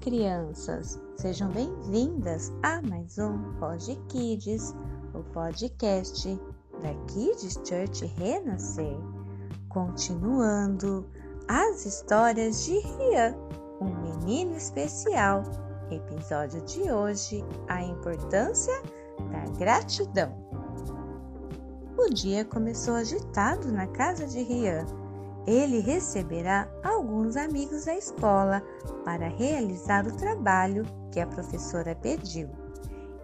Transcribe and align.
crianças! 0.00 1.00
Sejam 1.16 1.48
bem-vindas 1.48 2.52
a 2.62 2.82
mais 2.82 3.16
um 3.18 3.54
Pod 3.54 3.98
Kids, 4.08 4.74
o 5.14 5.22
podcast 5.32 6.38
da 6.82 6.92
Kids 7.06 7.58
Church 7.64 8.04
Renascer. 8.18 8.94
Continuando 9.70 11.08
as 11.48 11.86
histórias 11.86 12.66
de 12.66 12.80
Rian, 12.80 13.34
um 13.80 13.94
menino 14.02 14.54
especial. 14.54 15.42
Episódio 15.90 16.60
de 16.66 16.92
hoje: 16.92 17.42
a 17.66 17.82
importância 17.82 18.74
da 19.30 19.58
gratidão. 19.58 20.36
O 21.96 22.12
dia 22.12 22.44
começou 22.44 22.94
agitado 22.94 23.72
na 23.72 23.86
casa 23.86 24.26
de 24.26 24.42
Rian 24.42 24.84
ele 25.46 25.80
receberá 25.80 26.68
alguns 26.82 27.36
amigos 27.36 27.84
da 27.84 27.96
escola 27.96 28.62
para 29.04 29.28
realizar 29.28 30.06
o 30.06 30.16
trabalho 30.16 30.84
que 31.10 31.20
a 31.20 31.26
professora 31.26 31.94
pediu. 31.94 32.48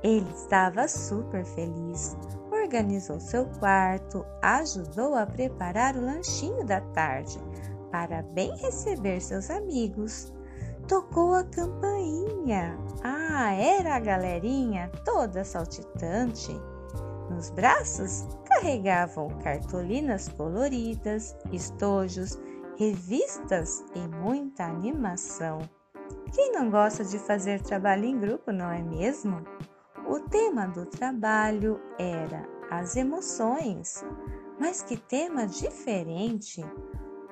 Ele 0.03 0.29
estava 0.35 0.87
super 0.89 1.45
feliz, 1.45 2.17
organizou 2.51 3.19
seu 3.21 3.47
quarto, 3.59 4.25
ajudou 4.43 5.15
a 5.15 5.27
preparar 5.27 5.97
o 5.97 6.05
lanchinho 6.05 6.65
da 6.65 6.81
tarde 6.81 7.39
para 7.91 8.23
bem 8.23 8.55
receber 8.57 9.21
seus 9.21 9.51
amigos. 9.51 10.33
Tocou 10.87 11.35
a 11.35 11.45
campainha. 11.45 12.79
Ah, 13.03 13.53
era 13.53 13.97
a 13.97 14.01
galerinha 14.01 14.91
toda 15.05 15.45
saltitante. 15.45 16.53
Nos 17.31 17.51
braços 17.51 18.27
carregavam 18.59 19.29
cartolinas 19.43 20.29
coloridas, 20.29 21.37
estojos, 21.53 22.39
revistas 22.77 23.85
e 23.95 24.01
muita 24.01 24.65
animação. 24.65 25.61
Quem 26.35 26.53
não 26.53 26.69
gosta 26.69 27.05
de 27.05 27.19
fazer 27.19 27.63
trabalho 27.63 28.05
em 28.05 28.19
grupo, 28.19 28.51
não 28.51 28.71
é 28.71 28.83
mesmo? 28.83 29.45
O 30.09 30.21
tema 30.29 30.67
do 30.67 30.87
trabalho 30.87 31.81
era 31.99 32.49
as 32.71 32.97
emoções. 32.97 34.05
Mas 34.59 34.83
que 34.83 34.97
tema 34.97 35.47
diferente! 35.47 36.65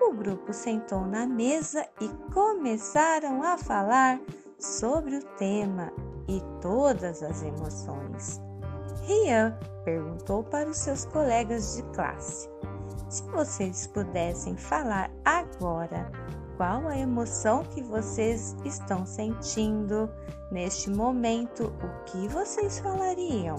O 0.00 0.12
grupo 0.12 0.52
sentou 0.52 1.00
na 1.00 1.26
mesa 1.26 1.84
e 2.00 2.08
começaram 2.32 3.42
a 3.42 3.58
falar 3.58 4.20
sobre 4.58 5.16
o 5.16 5.24
tema 5.36 5.92
e 6.28 6.40
todas 6.60 7.22
as 7.22 7.42
emoções. 7.42 8.45
Rian 9.06 9.56
perguntou 9.84 10.42
para 10.42 10.68
os 10.68 10.78
seus 10.78 11.04
colegas 11.04 11.76
de 11.76 11.82
classe: 11.94 12.50
Se 13.08 13.22
vocês 13.30 13.86
pudessem 13.86 14.56
falar 14.56 15.10
agora 15.24 16.10
qual 16.56 16.88
a 16.88 16.98
emoção 16.98 17.62
que 17.62 17.82
vocês 17.82 18.56
estão 18.64 19.06
sentindo 19.06 20.10
neste 20.50 20.90
momento, 20.90 21.66
o 21.66 22.04
que 22.04 22.26
vocês 22.28 22.80
falariam? 22.80 23.56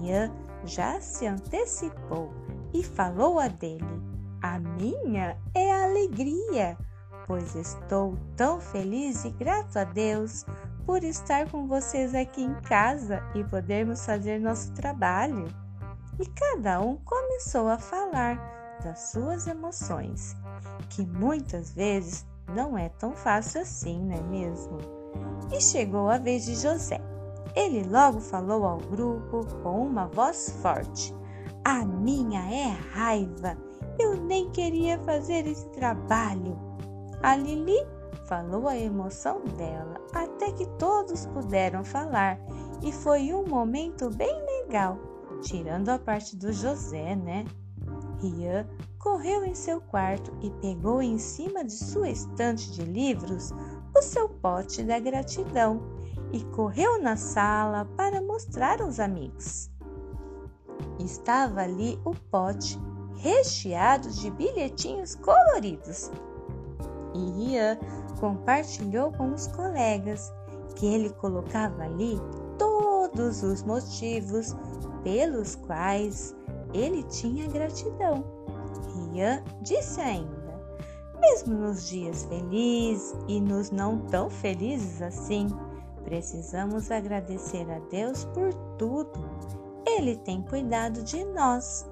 Rian 0.00 0.32
já 0.64 0.98
se 1.02 1.26
antecipou 1.26 2.32
e 2.72 2.82
falou 2.82 3.38
a 3.38 3.48
dele: 3.48 4.02
A 4.40 4.58
minha 4.58 5.36
é 5.54 5.70
alegria, 5.84 6.78
pois 7.26 7.54
estou 7.54 8.16
tão 8.36 8.58
feliz 8.58 9.22
e 9.26 9.30
grato 9.30 9.78
a 9.78 9.84
Deus 9.84 10.46
por 10.86 11.02
estar 11.02 11.48
com 11.50 11.66
vocês 11.66 12.14
aqui 12.14 12.42
em 12.42 12.54
casa 12.62 13.22
e 13.34 13.42
podermos 13.44 14.04
fazer 14.04 14.38
nosso 14.38 14.72
trabalho. 14.72 15.46
E 16.18 16.26
cada 16.26 16.80
um 16.80 16.96
começou 16.98 17.68
a 17.68 17.78
falar 17.78 18.78
das 18.82 19.10
suas 19.10 19.46
emoções, 19.46 20.36
que 20.90 21.04
muitas 21.06 21.72
vezes 21.72 22.26
não 22.54 22.76
é 22.76 22.88
tão 22.88 23.12
fácil 23.12 23.62
assim, 23.62 24.04
não 24.04 24.16
é 24.16 24.22
mesmo? 24.22 24.78
E 25.52 25.60
chegou 25.60 26.10
a 26.10 26.18
vez 26.18 26.44
de 26.44 26.54
José. 26.54 27.00
Ele 27.54 27.84
logo 27.84 28.20
falou 28.20 28.64
ao 28.64 28.78
grupo 28.78 29.46
com 29.62 29.86
uma 29.86 30.06
voz 30.06 30.56
forte: 30.60 31.14
A 31.64 31.84
minha 31.84 32.40
é 32.52 32.68
raiva. 32.92 33.56
Eu 33.98 34.16
nem 34.16 34.50
queria 34.50 34.98
fazer 35.00 35.46
esse 35.46 35.68
trabalho. 35.68 36.58
A 37.22 37.36
Lili 37.36 37.86
falou 38.26 38.68
a 38.68 38.76
emoção 38.76 39.40
dela, 39.56 40.00
até 40.12 40.50
que 40.52 40.66
todos 40.78 41.26
puderam 41.26 41.84
falar, 41.84 42.38
e 42.82 42.92
foi 42.92 43.32
um 43.32 43.46
momento 43.46 44.10
bem 44.10 44.34
legal, 44.44 44.98
tirando 45.42 45.88
a 45.88 45.98
parte 45.98 46.36
do 46.36 46.52
José, 46.52 47.16
né? 47.16 47.44
Rian 48.20 48.66
correu 48.98 49.44
em 49.44 49.54
seu 49.54 49.80
quarto 49.80 50.32
e 50.40 50.50
pegou 50.50 51.02
em 51.02 51.18
cima 51.18 51.64
de 51.64 51.72
sua 51.72 52.08
estante 52.08 52.70
de 52.72 52.82
livros 52.82 53.52
o 53.94 54.02
seu 54.02 54.28
pote 54.28 54.82
da 54.82 54.98
gratidão 54.98 55.82
e 56.32 56.42
correu 56.46 57.00
na 57.00 57.16
sala 57.16 57.84
para 57.96 58.20
mostrar 58.20 58.80
aos 58.80 58.98
amigos. 58.98 59.70
Estava 60.98 61.60
ali 61.60 62.00
o 62.04 62.14
pote 62.14 62.78
recheado 63.16 64.10
de 64.10 64.30
bilhetinhos 64.30 65.14
coloridos. 65.14 66.10
E 67.14 67.30
Rian 67.30 67.78
compartilhou 68.18 69.12
com 69.12 69.32
os 69.32 69.46
colegas 69.48 70.32
que 70.76 70.86
ele 70.86 71.10
colocava 71.10 71.84
ali 71.84 72.18
todos 72.58 73.42
os 73.42 73.62
motivos 73.62 74.54
pelos 75.02 75.54
quais 75.54 76.34
ele 76.72 77.02
tinha 77.04 77.46
gratidão. 77.48 78.24
Rian 79.12 79.42
disse 79.62 80.00
ainda: 80.00 80.44
mesmo 81.20 81.54
nos 81.54 81.88
dias 81.88 82.24
felizes 82.24 83.14
e 83.28 83.40
nos 83.40 83.70
não 83.70 83.98
tão 83.98 84.28
felizes 84.28 85.00
assim, 85.00 85.46
precisamos 86.04 86.90
agradecer 86.90 87.70
a 87.70 87.78
Deus 87.90 88.24
por 88.26 88.52
tudo. 88.76 89.12
Ele 89.86 90.16
tem 90.16 90.42
cuidado 90.42 91.02
de 91.02 91.24
nós. 91.24 91.86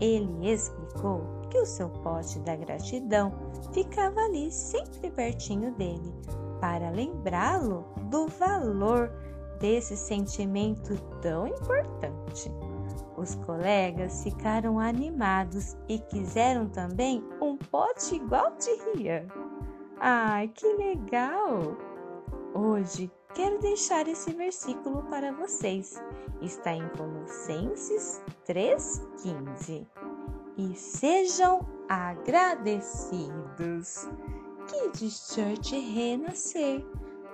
Ele 0.00 0.50
explicou 0.50 1.22
que 1.50 1.58
o 1.58 1.66
seu 1.66 1.88
pote 1.88 2.38
da 2.40 2.56
gratidão 2.56 3.32
ficava 3.72 4.20
ali 4.20 4.50
sempre 4.50 5.10
pertinho 5.10 5.72
dele, 5.74 6.12
para 6.60 6.90
lembrá-lo 6.90 7.84
do 8.10 8.26
valor 8.26 9.10
desse 9.60 9.96
sentimento 9.96 10.96
tão 11.20 11.46
importante. 11.46 12.50
Os 13.16 13.34
colegas 13.36 14.24
ficaram 14.24 14.80
animados 14.80 15.76
e 15.88 15.98
quiseram 15.98 16.68
também 16.68 17.22
um 17.40 17.56
pote 17.56 18.16
igual 18.16 18.52
de 18.56 18.70
Rian. 18.96 19.26
Ai, 20.00 20.48
que 20.48 20.66
legal! 20.74 21.76
Hoje 22.54 23.10
quero 23.34 23.58
deixar 23.60 24.08
esse 24.08 24.32
versículo 24.32 25.02
para 25.04 25.32
vocês. 25.32 26.00
Está 26.40 26.72
em 26.74 26.88
Colossenses 26.90 28.22
3,15 28.46 29.86
e 30.56 30.74
sejam 30.74 31.66
agradecidos. 31.88 33.28
Kids 34.66 35.32
Church 35.34 35.78
renascer, 35.78 36.84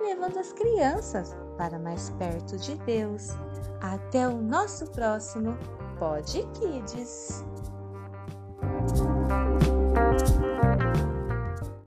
levando 0.01 0.37
as 0.37 0.51
crianças 0.53 1.35
para 1.57 1.77
mais 1.77 2.09
perto 2.11 2.57
de 2.57 2.75
Deus. 2.79 3.29
Até 3.81 4.27
o 4.27 4.41
nosso 4.41 4.89
próximo 4.91 5.57
Pod 5.99 6.47
Kids. 6.53 7.43